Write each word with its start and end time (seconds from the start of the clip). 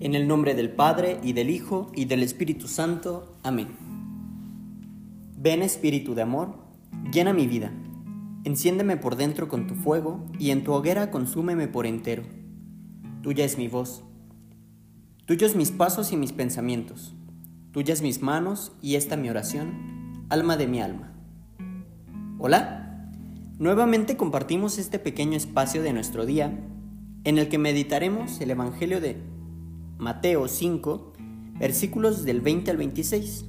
En 0.00 0.14
el 0.14 0.26
nombre 0.26 0.54
del 0.54 0.70
Padre, 0.70 1.20
y 1.22 1.34
del 1.34 1.50
Hijo, 1.50 1.92
y 1.94 2.06
del 2.06 2.22
Espíritu 2.22 2.68
Santo. 2.68 3.36
Amén. 3.42 3.68
Ven 5.36 5.60
Espíritu 5.60 6.14
de 6.14 6.22
amor, 6.22 6.54
llena 7.12 7.34
mi 7.34 7.46
vida. 7.46 7.70
Enciéndeme 8.44 8.96
por 8.96 9.16
dentro 9.16 9.48
con 9.48 9.66
tu 9.66 9.74
fuego, 9.74 10.24
y 10.38 10.52
en 10.52 10.64
tu 10.64 10.72
hoguera 10.72 11.10
consúmeme 11.10 11.68
por 11.68 11.84
entero. 11.84 12.22
Tuya 13.22 13.44
es 13.44 13.58
mi 13.58 13.68
voz. 13.68 14.02
Tuyos 15.26 15.54
mis 15.54 15.70
pasos 15.70 16.12
y 16.12 16.16
mis 16.16 16.32
pensamientos. 16.32 17.14
Tuyas 17.70 18.00
mis 18.00 18.22
manos 18.22 18.72
y 18.80 18.94
esta 18.94 19.18
mi 19.18 19.28
oración, 19.28 20.24
alma 20.30 20.56
de 20.56 20.66
mi 20.66 20.80
alma. 20.80 21.12
Hola. 22.38 23.10
Nuevamente 23.58 24.16
compartimos 24.16 24.78
este 24.78 24.98
pequeño 24.98 25.36
espacio 25.36 25.82
de 25.82 25.92
nuestro 25.92 26.24
día 26.24 26.58
en 27.24 27.36
el 27.36 27.50
que 27.50 27.58
meditaremos 27.58 28.40
el 28.40 28.50
Evangelio 28.50 29.02
de 29.02 29.18
Mateo 30.00 30.48
5, 30.48 31.12
versículos 31.58 32.24
del 32.24 32.40
20 32.40 32.70
al 32.70 32.78
26. 32.78 33.44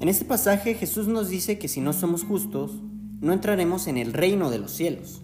En 0.00 0.08
este 0.08 0.24
pasaje 0.24 0.74
Jesús 0.74 1.06
nos 1.06 1.28
dice 1.28 1.60
que 1.60 1.68
si 1.68 1.80
no 1.80 1.92
somos 1.92 2.24
justos, 2.24 2.72
no 3.20 3.32
entraremos 3.32 3.86
en 3.86 3.98
el 3.98 4.12
reino 4.12 4.50
de 4.50 4.58
los 4.58 4.72
cielos. 4.72 5.22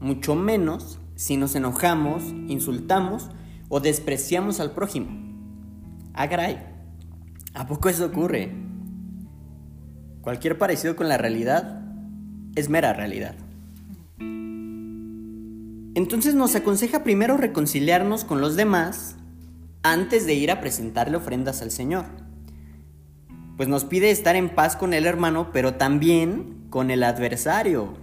Mucho 0.00 0.34
menos 0.34 0.98
si 1.14 1.36
nos 1.36 1.54
enojamos, 1.54 2.24
insultamos 2.48 3.30
o 3.68 3.78
despreciamos 3.78 4.58
al 4.58 4.72
prójimo. 4.72 5.10
Ah, 6.12 6.28
¿a 7.54 7.66
poco 7.68 7.88
eso 7.88 8.06
ocurre? 8.06 8.52
Cualquier 10.22 10.58
parecido 10.58 10.96
con 10.96 11.08
la 11.08 11.18
realidad 11.18 11.84
es 12.56 12.68
mera 12.68 12.92
realidad. 12.92 13.36
Entonces 15.96 16.34
nos 16.34 16.54
aconseja 16.54 17.02
primero 17.04 17.38
reconciliarnos 17.38 18.26
con 18.26 18.42
los 18.42 18.54
demás 18.54 19.16
antes 19.82 20.26
de 20.26 20.34
ir 20.34 20.50
a 20.50 20.60
presentarle 20.60 21.16
ofrendas 21.16 21.62
al 21.62 21.70
Señor. 21.70 22.04
Pues 23.56 23.66
nos 23.70 23.86
pide 23.86 24.10
estar 24.10 24.36
en 24.36 24.54
paz 24.54 24.76
con 24.76 24.92
el 24.92 25.06
hermano, 25.06 25.52
pero 25.54 25.76
también 25.76 26.66
con 26.68 26.90
el 26.90 27.02
adversario. 27.02 27.94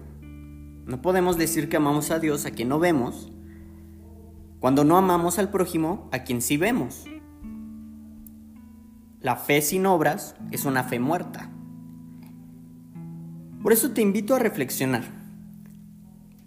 No 0.88 1.04
podemos 1.04 1.38
decir 1.38 1.70
que 1.70 1.78
amamos 1.78 2.10
a 2.10 2.18
Dios 2.18 2.48
a 2.48 2.52
quien 2.52 2.70
no 2.70 2.80
vemos, 2.80 3.32
cuando 4.60 4.84
no 4.84 4.98
amamos 4.98 5.38
al 5.38 5.52
prójimo 5.52 6.10
a 6.12 6.24
quien 6.24 6.42
sí 6.42 6.58
vemos. 6.58 7.06
La 9.20 9.36
fe 9.36 9.62
sin 9.62 9.86
obras 9.86 10.36
es 10.50 10.66
una 10.66 10.84
fe 10.84 11.00
muerta. 11.00 11.52
Por 13.62 13.72
eso 13.72 13.92
te 13.92 14.02
invito 14.02 14.34
a 14.34 14.40
reflexionar. 14.40 15.23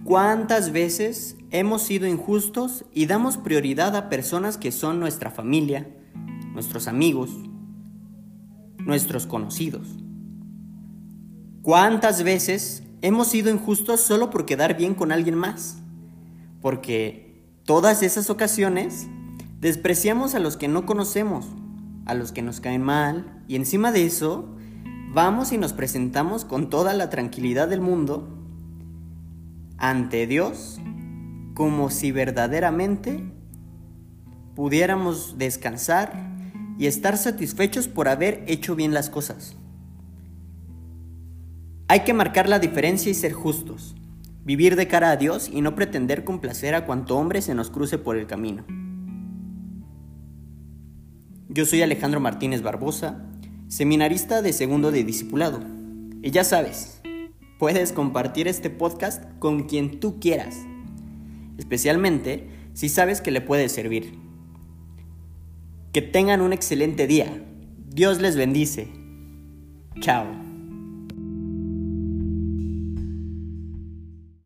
¿Cuántas 0.07 0.71
veces 0.71 1.37
hemos 1.51 1.83
sido 1.83 2.07
injustos 2.07 2.85
y 2.95 3.07
damos 3.07 3.39
prioridad 3.39 3.97
a 3.97 4.09
personas 4.09 4.57
que 4.57 4.71
son 4.71 5.01
nuestra 5.01 5.33
familia, 5.33 5.91
nuestros 6.53 6.87
amigos, 6.87 7.31
nuestros 8.79 9.27
conocidos? 9.27 9.89
¿Cuántas 11.61 12.23
veces 12.23 12.85
hemos 13.03 13.27
sido 13.27 13.51
injustos 13.51 14.01
solo 14.01 14.31
por 14.31 14.47
quedar 14.47 14.77
bien 14.77 14.95
con 14.95 15.11
alguien 15.11 15.35
más? 15.35 15.79
Porque 16.63 17.43
todas 17.65 18.05
esas 18.05 18.31
ocasiones 18.31 19.09
despreciamos 19.59 20.37
a 20.37 20.39
los 20.39 20.57
que 20.57 20.69
no 20.69 20.87
conocemos, 20.87 21.47
a 22.05 22.15
los 22.15 22.31
que 22.31 22.43
nos 22.43 22.61
caen 22.61 22.85
mal, 22.85 23.43
y 23.49 23.57
encima 23.57 23.91
de 23.91 24.07
eso, 24.07 24.55
vamos 25.13 25.51
y 25.51 25.59
nos 25.59 25.73
presentamos 25.73 26.45
con 26.45 26.71
toda 26.71 26.95
la 26.95 27.11
tranquilidad 27.11 27.67
del 27.67 27.81
mundo 27.81 28.37
ante 29.79 30.27
Dios 30.27 30.81
como 31.55 31.91
si 31.91 32.13
verdaderamente 32.13 33.25
pudiéramos 34.55 35.39
descansar 35.39 36.13
y 36.79 36.87
estar 36.87 37.17
satisfechos 37.17 37.89
por 37.89 38.09
haber 38.09 38.45
hecho 38.47 38.77
bien 38.77 38.93
las 38.95 39.11
cosas. 39.11 39.57
Hay 41.89 42.01
que 42.01 42.15
marcar 42.15 42.49
la 42.49 42.59
diferencia 42.59 43.11
y 43.11 43.15
ser 43.15 43.33
justos, 43.33 43.95
vivir 44.45 44.77
de 44.77 44.89
cara 44.89 45.11
a 45.11 45.17
Dios 45.17 45.49
y 45.53 45.61
no 45.61 45.75
pretender 45.75 46.25
complacer 46.25 46.75
a 46.75 46.85
cuanto 46.85 47.17
hombre 47.17 47.43
se 47.43 47.55
nos 47.55 47.71
cruce 47.71 47.97
por 47.97 48.17
el 48.17 48.27
camino. 48.27 48.65
Yo 51.49 51.65
soy 51.65 51.83
Alejandro 51.83 52.21
Martínez 52.21 52.61
Barbosa, 52.61 53.25
seminarista 53.69 54.43
de 54.43 54.53
segundo 54.53 54.91
de 54.91 55.05
discipulado. 55.05 55.61
Y 56.23 56.31
ya 56.31 56.45
sabes, 56.45 57.01
Puedes 57.59 57.93
compartir 57.93 58.49
este 58.49 58.69
podcast 58.69 59.25
con 59.39 59.65
quien 59.65 59.99
tú 59.99 60.21
quieras, 60.21 60.57
especialmente 61.59 62.49
si 62.75 62.91
sabes 62.91 63.23
que 63.23 63.31
le 63.31 63.41
puede 63.41 63.69
servir. 63.71 64.19
Que 65.93 66.03
tengan 66.03 66.43
un 66.43 66.53
excelente 66.53 67.07
día. 67.07 67.43
Dios 67.89 68.21
les 68.21 68.37
bendice. 68.37 68.89
Chao. 70.01 70.46